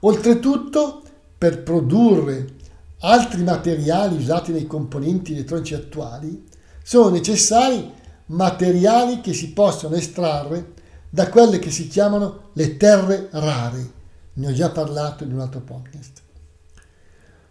Oltretutto, 0.00 1.02
per 1.38 1.62
produrre 1.62 2.54
altri 3.00 3.42
materiali 3.42 4.16
usati 4.16 4.52
nei 4.52 4.66
componenti 4.66 5.32
elettronici 5.32 5.74
attuali, 5.74 6.44
sono 6.82 7.10
necessari 7.10 7.92
materiali 8.26 9.20
che 9.20 9.32
si 9.32 9.52
possono 9.52 9.94
estrarre 9.96 10.72
da 11.10 11.28
quelle 11.28 11.58
che 11.58 11.70
si 11.70 11.86
chiamano 11.86 12.50
le 12.54 12.76
terre 12.76 13.28
rare. 13.32 13.92
Ne 14.34 14.48
ho 14.48 14.52
già 14.52 14.70
parlato 14.70 15.24
in 15.24 15.32
un 15.32 15.40
altro 15.40 15.60
podcast. 15.60 16.22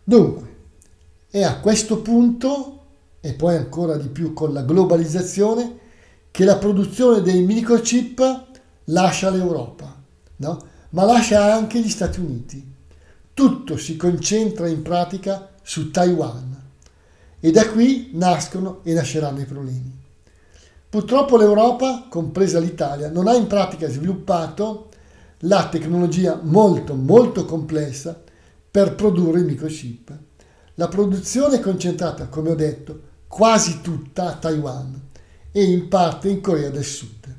Dunque, 0.04 0.56
è 1.30 1.44
a 1.44 1.60
questo 1.60 2.02
punto 2.02 2.82
e 3.22 3.34
poi 3.34 3.56
ancora 3.56 3.96
di 3.96 4.10
più 4.10 4.34
con 4.34 4.52
la 4.52 4.64
globalizzazione, 4.64 5.80
che 6.30 6.44
la 6.44 6.58
produzione 6.58 7.22
dei 7.22 7.42
microchip 7.44 8.46
lascia 8.86 9.30
l'Europa, 9.30 9.96
no? 10.38 10.68
ma 10.90 11.06
lascia 11.06 11.54
anche 11.54 11.80
gli 11.80 11.90
Stati 11.90 12.20
Uniti. 12.20 12.73
Tutto 13.34 13.78
si 13.78 13.96
concentra 13.98 14.68
in 14.68 14.82
pratica 14.82 15.50
su 15.62 15.92
Taiwan 15.92 16.62
e 17.40 17.52
da 17.52 17.68
qui 17.70 18.12
nascono 18.14 18.82
e 18.84 18.94
nasceranno 18.94 19.40
i 19.40 19.46
problemi. 19.46 20.02
Purtroppo 20.88 21.38
l'Europa, 21.38 22.06
compresa 22.10 22.60
l'Italia, 22.60 23.10
non 23.10 23.28
ha 23.28 23.34
in 23.34 23.48
pratica 23.48 23.90
sviluppato 23.90 24.90
la 25.40 25.68
tecnologia 25.68 26.40
molto 26.42 26.94
molto 26.96 27.46
complessa 27.46 28.22
per 28.70 28.96
produrre 28.96 29.40
i 29.40 29.46
microchip. 29.46 30.18
La 30.76 30.88
produzione 30.88 31.58
è 31.58 31.60
concentrata, 31.60 32.28
come 32.28 32.52
ho 32.52 32.56
detto, 32.56 33.02
quasi 33.28 33.82
tutta 33.82 34.28
a 34.28 34.36
Taiwan 34.36 35.02
e 35.52 35.64
in 35.64 35.88
parte 35.88 36.30
in 36.30 36.42
Corea 36.42 36.70
del 36.70 36.84
Sud. 36.84 37.36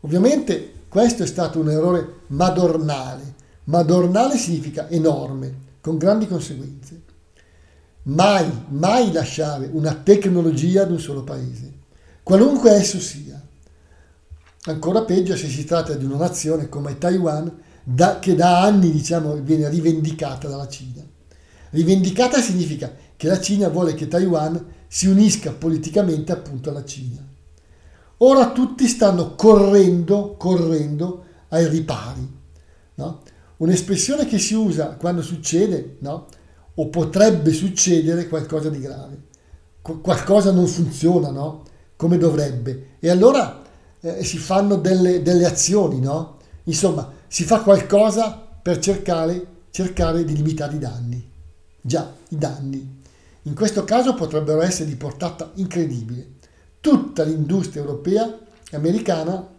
Ovviamente 0.00 0.72
questo 0.88 1.22
è 1.22 1.26
stato 1.26 1.60
un 1.60 1.70
errore 1.70 2.20
madornale. 2.28 3.34
Madornale 3.68 4.36
significa 4.38 4.88
enorme, 4.88 5.66
con 5.80 5.98
grandi 5.98 6.26
conseguenze. 6.26 7.02
Mai, 8.04 8.50
mai 8.68 9.12
lasciare 9.12 9.68
una 9.70 9.94
tecnologia 9.94 10.82
ad 10.82 10.90
un 10.90 10.98
solo 10.98 11.22
paese, 11.22 11.72
qualunque 12.22 12.70
esso 12.72 12.98
sia. 12.98 13.40
Ancora 14.64 15.02
peggio 15.02 15.36
se 15.36 15.48
si 15.48 15.64
tratta 15.64 15.94
di 15.94 16.04
una 16.04 16.16
nazione 16.16 16.70
come 16.70 16.96
Taiwan, 16.96 17.60
da, 17.84 18.18
che 18.18 18.34
da 18.34 18.62
anni 18.62 18.90
diciamo, 18.90 19.34
viene 19.34 19.68
rivendicata 19.68 20.48
dalla 20.48 20.68
Cina. 20.68 21.04
Rivendicata 21.70 22.40
significa 22.40 22.90
che 23.16 23.28
la 23.28 23.40
Cina 23.40 23.68
vuole 23.68 23.92
che 23.92 24.08
Taiwan 24.08 24.64
si 24.86 25.08
unisca 25.08 25.52
politicamente 25.52 26.32
appunto 26.32 26.70
alla 26.70 26.84
Cina. 26.84 27.22
Ora 28.18 28.50
tutti 28.50 28.86
stanno 28.86 29.34
correndo, 29.34 30.36
correndo 30.38 31.24
ai 31.48 31.68
ripari. 31.68 32.36
No? 32.94 33.22
Un'espressione 33.58 34.26
che 34.26 34.38
si 34.38 34.54
usa 34.54 34.96
quando 34.96 35.22
succede, 35.22 35.96
no? 36.00 36.26
o 36.80 36.88
potrebbe 36.88 37.52
succedere 37.52 38.28
qualcosa 38.28 38.68
di 38.68 38.78
grave. 38.80 39.22
Qu- 39.82 40.00
qualcosa 40.00 40.52
non 40.52 40.66
funziona, 40.66 41.30
no? 41.30 41.64
Come 41.96 42.18
dovrebbe. 42.18 42.96
E 43.00 43.10
allora 43.10 43.62
eh, 44.00 44.22
si 44.22 44.38
fanno 44.38 44.76
delle, 44.76 45.22
delle 45.22 45.44
azioni, 45.44 45.98
no? 45.98 46.36
Insomma, 46.64 47.12
si 47.26 47.44
fa 47.44 47.62
qualcosa 47.62 48.46
per 48.62 48.78
cercare, 48.78 49.44
cercare 49.70 50.24
di 50.24 50.36
limitare 50.36 50.76
i 50.76 50.78
danni. 50.78 51.30
Già, 51.80 52.12
i 52.28 52.38
danni. 52.38 52.96
In 53.42 53.54
questo 53.54 53.82
caso 53.82 54.14
potrebbero 54.14 54.62
essere 54.62 54.88
di 54.88 54.96
portata 54.96 55.50
incredibile. 55.54 56.36
Tutta 56.80 57.24
l'industria 57.24 57.82
europea 57.82 58.38
e 58.70 58.76
americana, 58.76 59.56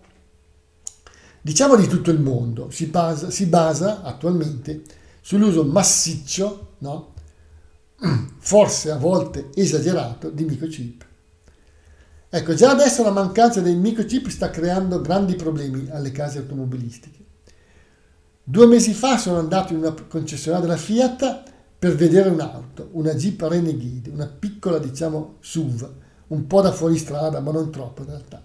diciamo 1.42 1.76
di 1.76 1.88
tutto 1.88 2.12
il 2.12 2.20
mondo, 2.20 2.70
si 2.72 2.88
basa, 2.88 3.30
si 3.30 3.46
basa 3.46 4.02
attualmente 4.02 4.84
sull'uso 5.22 5.64
massiccio, 5.64 6.76
no? 6.80 7.14
forse 8.38 8.92
a 8.92 8.98
volte 8.98 9.50
esagerato, 9.54 10.30
di 10.30 10.44
microchip. 10.44 11.06
Ecco, 12.30 12.54
già 12.54 12.72
adesso 12.72 13.04
la 13.04 13.12
mancanza 13.12 13.60
dei 13.60 13.76
microchip 13.76 14.28
sta 14.28 14.50
creando 14.50 15.02
grandi 15.02 15.36
problemi 15.36 15.90
alle 15.90 16.12
case 16.12 16.40
automobilistiche. 16.40 17.18
Due 18.44 18.66
mesi 18.68 18.94
fa 18.94 19.18
sono 19.18 19.40
andato 19.40 19.74
in 19.74 19.80
una 19.80 19.94
concessionaria 19.94 20.66
della 20.66 20.80
Fiat 20.80 21.44
per 21.78 21.96
vedere 21.96 22.30
un'auto, 22.30 22.90
una 22.94 23.14
Jeep 23.14 23.42
Renegade, 23.42 24.10
una 24.10 24.28
piccola, 24.28 24.80
diciamo, 24.80 25.36
SUV, 25.40 25.90
un 26.28 26.48
po' 26.48 26.62
da 26.62 26.72
fuoristrada, 26.72 27.40
ma 27.40 27.52
non 27.52 27.72
troppo 27.72 28.02
in 28.02 28.08
realtà. 28.10 28.44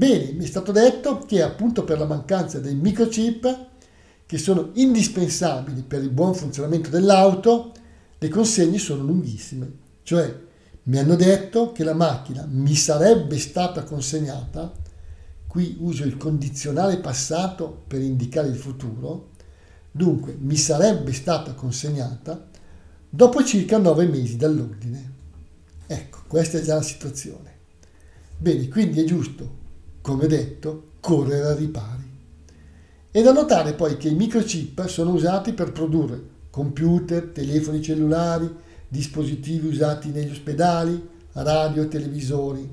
Bene, 0.00 0.32
mi 0.32 0.44
è 0.44 0.46
stato 0.46 0.72
detto 0.72 1.18
che 1.18 1.42
appunto 1.42 1.84
per 1.84 1.98
la 1.98 2.06
mancanza 2.06 2.58
dei 2.58 2.74
microchip, 2.74 3.66
che 4.24 4.38
sono 4.38 4.70
indispensabili 4.72 5.82
per 5.82 6.00
il 6.00 6.08
buon 6.08 6.34
funzionamento 6.34 6.88
dell'auto, 6.88 7.72
le 8.16 8.28
consegne 8.30 8.78
sono 8.78 9.02
lunghissime, 9.02 9.70
cioè 10.02 10.34
mi 10.84 10.96
hanno 10.96 11.16
detto 11.16 11.72
che 11.72 11.84
la 11.84 11.92
macchina 11.92 12.48
mi 12.48 12.74
sarebbe 12.76 13.38
stata 13.38 13.82
consegnata, 13.82 14.72
qui 15.46 15.76
uso 15.80 16.04
il 16.04 16.16
condizionale 16.16 16.96
passato 16.96 17.82
per 17.86 18.00
indicare 18.00 18.48
il 18.48 18.56
futuro, 18.56 19.32
dunque 19.90 20.34
mi 20.40 20.56
sarebbe 20.56 21.12
stata 21.12 21.52
consegnata 21.52 22.48
dopo 23.06 23.44
circa 23.44 23.76
nove 23.76 24.06
mesi 24.06 24.38
dall'ordine. 24.38 25.12
Ecco, 25.86 26.20
questa 26.26 26.56
è 26.56 26.62
già 26.62 26.76
la 26.76 26.82
situazione. 26.82 27.58
Bene, 28.38 28.66
quindi 28.68 29.02
è 29.02 29.04
giusto, 29.04 29.58
come 30.00 30.26
detto, 30.26 30.92
correre 31.00 31.48
a 31.48 31.54
ripari. 31.54 32.08
È 33.10 33.22
da 33.22 33.32
notare 33.32 33.74
poi 33.74 33.96
che 33.96 34.08
i 34.08 34.14
microchip 34.14 34.86
sono 34.86 35.10
usati 35.10 35.52
per 35.52 35.72
produrre 35.72 36.38
computer, 36.50 37.30
telefoni 37.32 37.82
cellulari, 37.82 38.48
dispositivi 38.88 39.68
usati 39.68 40.10
negli 40.10 40.30
ospedali, 40.30 41.08
radio, 41.32 41.88
televisori. 41.88 42.68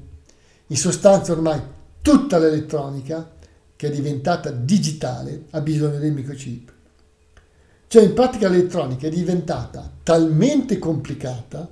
In 0.67 0.77
sostanza 0.77 1.31
ormai 1.31 1.61
tutta 2.01 2.37
l'elettronica 2.37 3.31
che 3.75 3.87
è 3.87 3.91
diventata 3.91 4.49
digitale 4.49 5.45
ha 5.51 5.61
bisogno 5.61 5.99
del 5.99 6.11
microchip. 6.11 6.71
Cioè 7.87 8.03
in 8.03 8.13
pratica 8.13 8.49
l'elettronica 8.49 9.07
è 9.07 9.11
diventata 9.11 9.91
talmente 10.03 10.79
complicata 10.79 11.69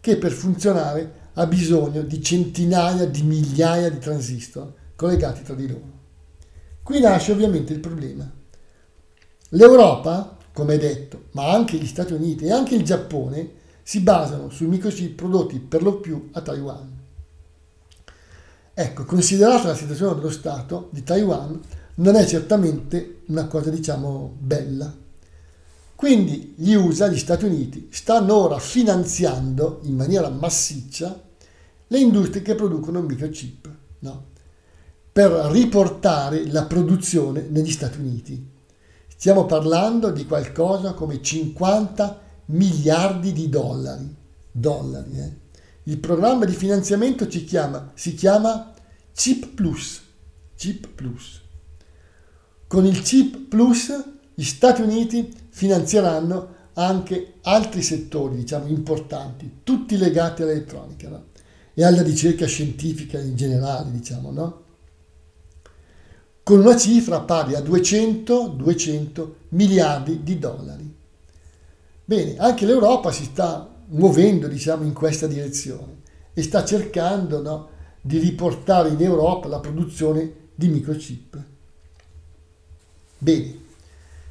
che 0.00 0.16
per 0.16 0.32
funzionare 0.32 1.26
ha 1.34 1.46
bisogno 1.46 2.02
di 2.02 2.22
centinaia 2.22 3.06
di 3.06 3.22
migliaia 3.22 3.90
di 3.90 3.98
transistor 3.98 4.72
collegati 4.98 5.44
tra 5.44 5.54
di 5.54 5.68
loro. 5.68 5.96
Qui 6.82 6.98
nasce 6.98 7.30
ovviamente 7.30 7.72
il 7.72 7.78
problema. 7.78 8.28
L'Europa, 9.50 10.36
come 10.52 10.76
detto, 10.76 11.26
ma 11.32 11.52
anche 11.52 11.76
gli 11.76 11.86
Stati 11.86 12.14
Uniti 12.14 12.46
e 12.46 12.50
anche 12.50 12.74
il 12.74 12.82
Giappone 12.82 13.48
si 13.84 14.00
basano 14.00 14.50
sui 14.50 14.66
microchip 14.66 15.14
prodotti 15.14 15.60
per 15.60 15.84
lo 15.84 16.00
più 16.00 16.30
a 16.32 16.40
Taiwan. 16.40 16.98
Ecco, 18.74 19.04
considerata 19.04 19.68
la 19.68 19.76
situazione 19.76 20.16
dello 20.16 20.30
Stato 20.30 20.88
di 20.90 21.04
Taiwan, 21.04 21.60
non 21.94 22.16
è 22.16 22.26
certamente 22.26 23.20
una 23.26 23.46
cosa, 23.46 23.70
diciamo, 23.70 24.34
bella. 24.36 24.92
Quindi 25.94 26.54
gli 26.56 26.72
USA, 26.72 27.06
gli 27.06 27.18
Stati 27.18 27.44
Uniti, 27.44 27.88
stanno 27.92 28.34
ora 28.34 28.58
finanziando 28.58 29.78
in 29.84 29.94
maniera 29.94 30.28
massiccia 30.28 31.22
le 31.86 31.98
industrie 32.00 32.42
che 32.42 32.56
producono 32.56 33.00
microchip, 33.00 33.70
no? 34.00 34.36
Per 35.18 35.32
riportare 35.50 36.46
la 36.46 36.64
produzione 36.66 37.48
negli 37.50 37.72
Stati 37.72 37.98
Uniti. 37.98 38.50
Stiamo 39.08 39.46
parlando 39.46 40.12
di 40.12 40.24
qualcosa 40.24 40.92
come 40.92 41.20
50 41.20 42.20
miliardi 42.46 43.32
di 43.32 43.48
dollari. 43.48 44.14
dollari 44.52 45.18
eh. 45.18 45.32
Il 45.90 45.98
programma 45.98 46.44
di 46.44 46.52
finanziamento 46.52 47.26
chiama, 47.26 47.90
si 47.94 48.14
chiama 48.14 48.72
Chip 49.12 49.54
Plus. 49.54 50.02
Chip 50.54 50.86
Plus. 50.86 51.42
Con 52.68 52.86
il 52.86 53.02
Chip 53.02 53.48
Plus 53.48 53.92
gli 54.32 54.44
Stati 54.44 54.82
Uniti 54.82 55.34
finanzieranno 55.48 56.54
anche 56.74 57.38
altri 57.42 57.82
settori, 57.82 58.36
diciamo, 58.36 58.68
importanti, 58.68 59.62
tutti 59.64 59.96
legati 59.96 60.42
all'elettronica 60.42 61.08
no? 61.08 61.24
e 61.74 61.82
alla 61.82 62.02
ricerca 62.02 62.46
scientifica 62.46 63.18
in 63.18 63.34
generale, 63.34 63.90
diciamo, 63.90 64.30
no? 64.30 64.66
Con 66.48 66.60
una 66.60 66.78
cifra 66.78 67.20
pari 67.20 67.54
a 67.54 67.60
200, 67.60 68.54
200 68.56 69.36
miliardi 69.50 70.22
di 70.22 70.38
dollari. 70.38 70.96
Bene, 72.02 72.38
anche 72.38 72.64
l'Europa 72.64 73.12
si 73.12 73.24
sta 73.24 73.68
muovendo 73.88 74.48
diciamo, 74.48 74.84
in 74.84 74.94
questa 74.94 75.26
direzione 75.26 76.00
e 76.32 76.42
sta 76.42 76.64
cercando 76.64 77.42
no, 77.42 77.68
di 78.00 78.16
riportare 78.16 78.88
in 78.88 79.02
Europa 79.02 79.46
la 79.46 79.60
produzione 79.60 80.32
di 80.54 80.68
microchip. 80.68 81.44
Bene, 83.18 83.58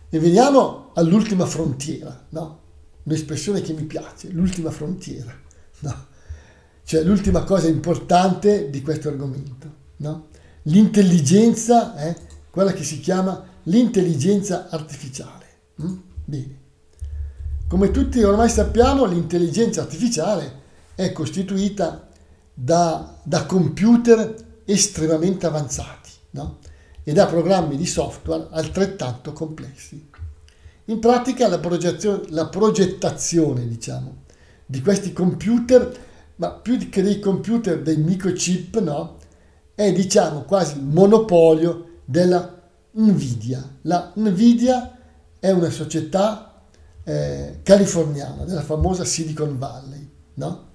e 0.09 0.17
veniamo 0.17 0.89
all'ultima 0.95 1.45
frontiera, 1.45 2.25
no? 2.29 2.59
un'espressione 3.03 3.61
che 3.61 3.73
mi 3.73 3.83
piace, 3.83 4.29
l'ultima 4.29 4.71
frontiera, 4.71 5.31
no? 5.81 6.05
cioè 6.83 7.03
l'ultima 7.03 7.43
cosa 7.43 7.67
importante 7.67 8.71
di 8.71 8.81
questo 8.81 9.07
argomento. 9.07 9.85
No? 9.97 10.26
L'intelligenza 10.67 11.95
è 11.95 12.15
quella 12.49 12.73
che 12.73 12.83
si 12.83 12.99
chiama 12.99 13.41
l'intelligenza 13.63 14.67
artificiale. 14.69 15.45
Mm? 15.81 15.95
Bene. 16.25 16.59
Come 17.67 17.91
tutti 17.91 18.21
ormai 18.21 18.49
sappiamo, 18.49 19.05
l'intelligenza 19.05 19.81
artificiale 19.81 20.65
è 20.95 21.11
costituita 21.11 22.07
da, 22.53 23.17
da 23.23 23.45
computer 23.45 24.61
estremamente 24.65 25.45
avanzati 25.45 26.09
no? 26.31 26.59
e 27.03 27.13
da 27.13 27.27
programmi 27.27 27.77
di 27.77 27.85
software 27.85 28.47
altrettanto 28.51 29.31
complessi. 29.31 30.09
In 30.85 30.99
pratica 30.99 31.47
la, 31.47 31.59
la 32.29 32.47
progettazione 32.47 33.67
diciamo, 33.67 34.23
di 34.65 34.81
questi 34.81 35.13
computer, 35.13 36.05
ma 36.35 36.51
più 36.51 36.89
che 36.89 37.01
dei 37.01 37.19
computer, 37.19 37.81
dei 37.81 37.97
microchip, 37.97 38.79
no? 38.79 39.16
È 39.77 39.93
diciamo 39.93 40.41
quasi 40.41 40.77
il 40.77 40.85
monopolio 40.85 41.99
della 42.03 42.59
Nvidia. 42.93 43.77
La 43.83 44.11
Nvidia 44.15 44.97
è 45.37 45.51
una 45.51 45.69
società 45.69 46.63
eh, 47.03 47.59
californiana, 47.61 48.43
della 48.43 48.63
famosa 48.63 49.05
Silicon 49.05 49.59
Valley, 49.59 50.09
no? 50.33 50.65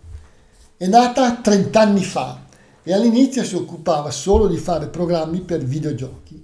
È 0.76 0.86
nata 0.86 1.34
30 1.34 1.80
anni 1.80 2.04
fa 2.04 2.44
e 2.80 2.92
all'inizio 2.92 3.42
si 3.42 3.56
occupava 3.56 4.12
solo 4.12 4.46
di 4.46 4.56
fare 4.56 4.86
programmi 4.86 5.40
per 5.40 5.64
videogiochi. 5.64 6.40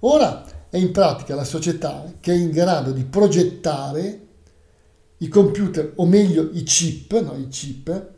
Ora 0.00 0.44
è 0.70 0.76
in 0.76 0.92
pratica 0.92 1.34
la 1.34 1.42
società 1.42 2.12
che 2.20 2.32
è 2.32 2.36
in 2.36 2.52
grado 2.52 2.92
di 2.92 3.02
progettare 3.02 4.26
i 5.16 5.26
computer, 5.26 5.94
o 5.96 6.06
meglio 6.06 6.48
i 6.52 6.62
chip, 6.62 7.20
no, 7.22 7.36
i 7.36 7.48
chip 7.48 8.10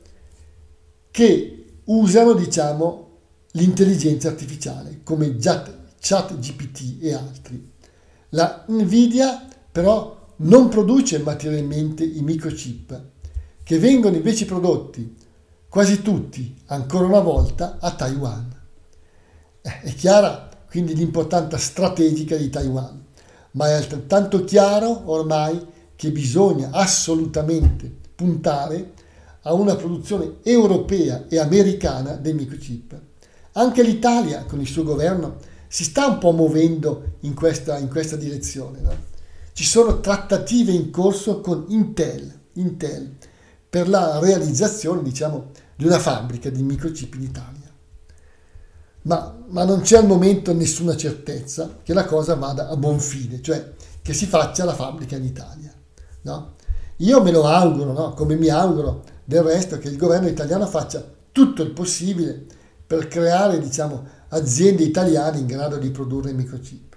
che 1.10 1.76
usano, 1.84 2.34
diciamo, 2.34 3.09
l'intelligenza 3.52 4.28
artificiale, 4.28 5.00
come 5.02 5.36
ChatGPT 5.36 7.02
e 7.02 7.14
altri. 7.14 7.72
La 8.30 8.64
Nvidia 8.68 9.46
però 9.70 10.18
non 10.36 10.68
produce 10.68 11.18
materialmente 11.18 12.04
i 12.04 12.22
microchip, 12.22 13.02
che 13.62 13.78
vengono 13.78 14.16
invece 14.16 14.44
prodotti 14.44 15.16
quasi 15.68 16.02
tutti, 16.02 16.56
ancora 16.66 17.06
una 17.06 17.20
volta, 17.20 17.78
a 17.80 17.92
Taiwan. 17.92 18.52
Eh, 19.62 19.80
è 19.82 19.94
chiara 19.94 20.48
quindi 20.68 20.94
l'importanza 20.94 21.56
strategica 21.58 22.36
di 22.36 22.50
Taiwan, 22.50 23.04
ma 23.52 23.68
è 23.68 23.72
altrettanto 23.72 24.44
chiaro 24.44 25.02
ormai 25.10 25.64
che 25.96 26.10
bisogna 26.10 26.70
assolutamente 26.72 27.92
puntare 28.14 28.92
a 29.42 29.52
una 29.52 29.74
produzione 29.74 30.36
europea 30.42 31.26
e 31.28 31.38
americana 31.38 32.12
dei 32.12 32.34
microchip. 32.34 33.00
Anche 33.52 33.82
l'Italia, 33.82 34.44
con 34.44 34.60
il 34.60 34.66
suo 34.66 34.84
governo, 34.84 35.38
si 35.66 35.84
sta 35.84 36.06
un 36.06 36.18
po' 36.18 36.32
muovendo 36.32 37.16
in 37.20 37.34
questa, 37.34 37.78
in 37.78 37.88
questa 37.88 38.16
direzione. 38.16 38.80
No? 38.80 39.08
Ci 39.52 39.64
sono 39.64 40.00
trattative 40.00 40.72
in 40.72 40.90
corso 40.90 41.40
con 41.40 41.66
Intel, 41.68 42.38
Intel 42.54 43.16
per 43.68 43.88
la 43.88 44.18
realizzazione 44.18 45.02
diciamo, 45.02 45.50
di 45.76 45.84
una 45.84 45.98
fabbrica 45.98 46.50
di 46.50 46.62
microchip 46.62 47.14
in 47.14 47.22
Italia. 47.22 47.58
Ma, 49.02 49.38
ma, 49.46 49.64
non 49.64 49.80
c'è 49.80 49.96
al 49.96 50.06
momento 50.06 50.52
nessuna 50.52 50.96
certezza 50.96 51.78
che 51.82 51.94
la 51.94 52.04
cosa 52.04 52.34
vada 52.34 52.68
a 52.68 52.76
buon 52.76 53.00
fine, 53.00 53.40
cioè 53.40 53.72
che 54.02 54.12
si 54.12 54.26
faccia 54.26 54.64
la 54.64 54.74
fabbrica 54.74 55.16
in 55.16 55.24
Italia. 55.24 55.72
No? 56.22 56.54
Io 56.96 57.22
me 57.22 57.30
lo 57.30 57.44
auguro, 57.44 57.92
no? 57.92 58.12
come 58.12 58.36
mi 58.36 58.48
auguro 58.48 59.04
del 59.24 59.42
resto 59.42 59.78
che 59.78 59.88
il 59.88 59.96
governo 59.96 60.28
italiano 60.28 60.66
faccia 60.66 61.02
tutto 61.32 61.62
il 61.62 61.70
possibile 61.70 62.46
per 62.90 63.06
creare 63.06 63.60
diciamo, 63.60 64.04
aziende 64.30 64.82
italiane 64.82 65.38
in 65.38 65.46
grado 65.46 65.76
di 65.76 65.90
produrre 65.90 66.32
microchip. 66.32 66.96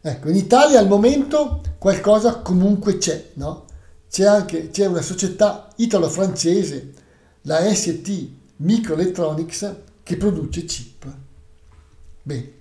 Ecco, 0.00 0.30
in 0.30 0.36
Italia 0.36 0.78
al 0.78 0.88
momento 0.88 1.60
qualcosa 1.76 2.38
comunque 2.38 2.96
c'è, 2.96 3.32
no? 3.34 3.66
C'è 4.08 4.24
anche 4.24 4.70
c'è 4.70 4.86
una 4.86 5.02
società 5.02 5.68
italo-francese, 5.76 6.90
la 7.42 7.60
ST 7.70 8.28
Microelectronics, 8.56 9.74
che 10.02 10.16
produce 10.16 10.64
chip. 10.64 11.16
Bene. 12.22 12.52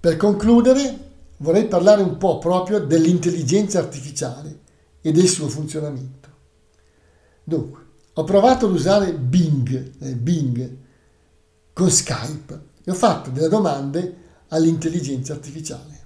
Per 0.00 0.16
concludere, 0.16 1.10
vorrei 1.36 1.66
parlare 1.66 2.00
un 2.00 2.16
po' 2.16 2.38
proprio 2.38 2.78
dell'intelligenza 2.78 3.78
artificiale 3.78 4.60
e 5.02 5.12
del 5.12 5.28
suo 5.28 5.48
funzionamento. 5.48 6.28
Dunque, 7.44 7.88
ho 8.12 8.24
provato 8.24 8.66
ad 8.66 8.72
usare 8.72 9.14
Bing, 9.14 9.92
eh, 10.00 10.14
Bing 10.16 10.76
con 11.72 11.90
Skype 11.90 12.68
e 12.84 12.90
ho 12.90 12.94
fatto 12.94 13.30
delle 13.30 13.48
domande 13.48 14.16
all'intelligenza 14.48 15.32
artificiale. 15.32 15.98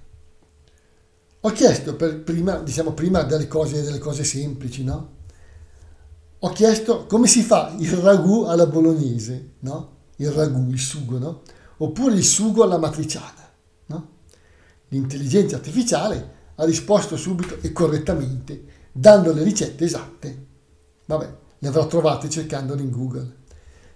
Ho 1.41 1.51
chiesto 1.51 1.95
prima, 1.95 2.57
diciamo 2.57 2.93
prima 2.93 3.21
delle 3.23 3.47
cose, 3.47 3.83
delle 3.83 3.99
cose 3.99 4.23
semplici, 4.23 4.83
no? 4.83 5.13
Ho 6.39 6.49
chiesto 6.49 7.05
come 7.05 7.27
si 7.27 7.41
fa 7.41 7.75
il 7.77 7.91
ragù 7.97 8.43
alla 8.43 8.65
bolognese, 8.65 9.53
no? 9.59 9.93
Il 10.17 10.31
ragù, 10.31 10.69
il 10.69 10.79
sugo, 10.79 11.17
no? 11.17 11.41
Oppure 11.77 12.15
il 12.15 12.23
sugo 12.23 12.63
alla 12.63 12.77
matriciana, 12.77 13.51
no? 13.87 14.09
L'intelligenza 14.89 15.55
artificiale 15.55 16.33
ha 16.55 16.65
risposto 16.65 17.17
subito 17.17 17.57
e 17.61 17.71
correttamente, 17.71 18.65
dando 18.91 19.33
le 19.33 19.43
ricette 19.43 19.85
esatte. 19.85 20.45
Vabbè, 21.05 21.43
le 21.59 21.67
avrò 21.67 21.87
trovate 21.87 22.29
cercandole 22.29 22.81
in 22.81 22.91
Google. 22.91 23.35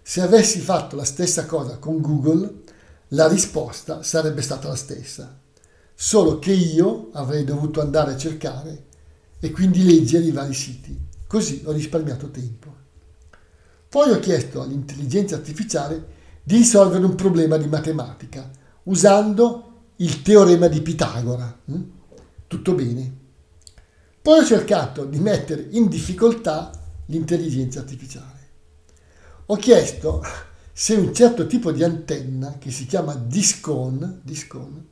Se 0.02 0.22
avessi 0.22 0.60
fatto 0.60 0.96
la 0.96 1.04
stessa 1.04 1.46
cosa 1.46 1.78
con 1.78 2.02
Google, 2.02 2.64
la 3.10 3.28
risposta 3.28 4.04
sarebbe 4.04 4.42
stata 4.42 4.68
la 4.68 4.76
stessa, 4.76 5.40
solo 5.94 6.40
che 6.40 6.52
io 6.52 7.10
avrei 7.14 7.44
dovuto 7.44 7.82
andare 7.82 8.14
a 8.14 8.18
cercare 8.18 8.86
e 9.40 9.52
quindi 9.52 9.84
leggere 9.84 10.26
i 10.26 10.32
vari 10.32 10.54
siti. 10.54 11.08
Così 11.28 11.62
ho 11.66 11.72
risparmiato 11.72 12.30
tempo. 12.30 12.76
Poi 13.88 14.12
ho 14.12 14.20
chiesto 14.20 14.62
all'intelligenza 14.62 15.36
artificiale 15.36 16.18
di 16.44 16.58
risolvere 16.58 17.06
un 17.06 17.16
problema 17.16 17.58
di 17.58 17.68
matematica 17.68 18.50
usando 18.84 19.70
il 19.98 20.22
teorema 20.22 20.68
di 20.68 20.82
Pitagora. 20.82 21.60
Mm? 21.72 21.82
Tutto 22.48 22.74
bene. 22.74 23.18
Poi 24.22 24.40
ho 24.40 24.46
cercato 24.46 25.06
di 25.06 25.20
mettere 25.20 25.68
in 25.72 25.88
difficoltà 25.88 26.72
l'intelligenza 27.10 27.80
artificiale. 27.80 28.48
Ho 29.48 29.56
chiesto 29.56 30.24
se 30.72 30.94
un 30.96 31.14
certo 31.14 31.46
tipo 31.46 31.72
di 31.72 31.84
antenna, 31.84 32.58
che 32.58 32.72
si 32.72 32.86
chiama 32.86 33.14
discon, 33.16 34.22
discon 34.24 34.88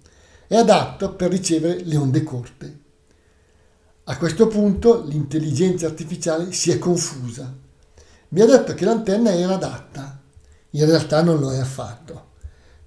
è 0.47 0.56
adatto 0.56 1.13
per 1.13 1.30
ricevere 1.30 1.84
le 1.84 1.97
onde 1.97 2.23
corte. 2.23 2.80
A 4.06 4.17
questo 4.17 4.47
punto 4.47 5.03
l'intelligenza 5.03 5.86
artificiale 5.86 6.53
si 6.53 6.71
è 6.71 6.77
confusa. 6.77 7.53
Mi 8.30 8.41
ha 8.41 8.45
detto 8.45 8.73
che 8.73 8.86
l'antenna 8.86 9.32
era 9.32 9.56
adatta. 9.56 10.21
In 10.71 10.86
realtà 10.86 11.21
non 11.21 11.39
lo 11.39 11.51
è 11.51 11.60
affatto. 11.60 12.32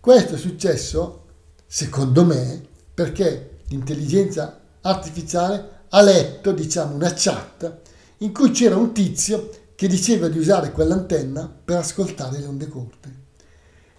Questo 0.01 0.35
è 0.35 0.38
successo, 0.38 1.25
secondo 1.66 2.25
me, 2.25 2.66
perché 2.95 3.59
l'intelligenza 3.69 4.61
artificiale 4.81 5.85
ha 5.90 6.01
letto, 6.01 6.53
diciamo, 6.53 6.95
una 6.95 7.12
chat 7.14 7.81
in 8.23 8.33
cui 8.33 8.51
c'era 8.51 8.77
un 8.77 8.93
tizio 8.93 9.51
che 9.75 9.89
diceva 9.89 10.29
di 10.29 10.39
usare 10.39 10.73
quell'antenna 10.73 11.51
per 11.65 11.79
ascoltare 11.79 12.39
le 12.39 12.47
onde 12.47 12.69
corte. 12.69 13.15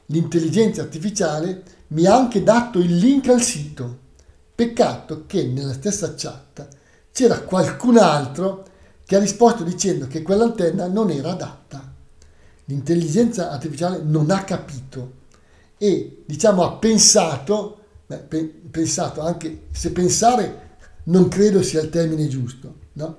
L'intelligenza 0.07 0.81
artificiale 0.81 1.63
mi 1.87 2.05
ha 2.05 2.15
anche 2.15 2.43
dato 2.43 2.79
il 2.79 2.95
link 2.97 3.29
al 3.29 3.41
sito. 3.41 3.97
Peccato 4.53 5.25
che 5.25 5.45
nella 5.45 5.73
stessa 5.73 6.13
chat 6.15 6.67
c'era 7.11 7.41
qualcun 7.41 7.97
altro 7.97 8.65
che 9.05 9.15
ha 9.15 9.19
risposto 9.19 9.63
dicendo 9.63 10.05
che 10.07 10.21
quell'antenna 10.21 10.87
non 10.87 11.09
era 11.09 11.31
adatta. 11.31 11.91
L'intelligenza 12.65 13.49
artificiale 13.49 14.01
non 14.03 14.29
ha 14.29 14.43
capito 14.43 15.19
e 15.77 16.23
diciamo 16.27 16.63
ha 16.63 16.73
pensato, 16.73 17.79
beh, 18.05 18.17
pensato 18.69 19.21
anche 19.21 19.63
se 19.71 19.91
pensare 19.91 20.69
non 21.05 21.27
credo 21.27 21.63
sia 21.63 21.81
il 21.81 21.89
termine 21.89 22.27
giusto, 22.27 22.75
no? 22.93 23.17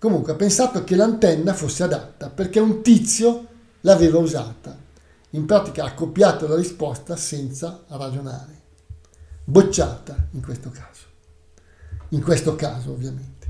Comunque 0.00 0.32
ha 0.32 0.36
pensato 0.36 0.82
che 0.82 0.96
l'antenna 0.96 1.52
fosse 1.52 1.82
adatta 1.82 2.30
perché 2.30 2.58
un 2.58 2.80
tizio 2.80 3.46
l'aveva 3.82 4.16
usata. 4.16 4.74
In 5.32 5.44
pratica 5.44 5.84
ha 5.84 5.92
copiato 5.92 6.48
la 6.48 6.56
risposta 6.56 7.16
senza 7.16 7.84
ragionare. 7.88 8.62
Bocciata 9.44 10.28
in 10.30 10.40
questo 10.40 10.70
caso. 10.70 11.04
In 12.08 12.22
questo 12.22 12.56
caso 12.56 12.92
ovviamente. 12.92 13.46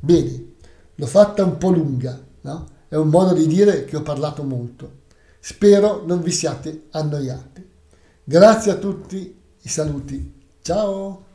Bene, 0.00 0.54
l'ho 0.96 1.06
fatta 1.06 1.44
un 1.44 1.58
po' 1.58 1.70
lunga, 1.70 2.20
no? 2.40 2.66
È 2.88 2.96
un 2.96 3.08
modo 3.08 3.32
di 3.32 3.46
dire 3.46 3.84
che 3.84 3.96
ho 3.96 4.02
parlato 4.02 4.42
molto. 4.42 5.02
Spero 5.38 6.02
non 6.04 6.22
vi 6.22 6.32
siate 6.32 6.86
annoiati. 6.90 7.70
Grazie 8.24 8.72
a 8.72 8.76
tutti 8.76 9.40
e 9.62 9.68
saluti. 9.68 10.42
Ciao! 10.60 11.33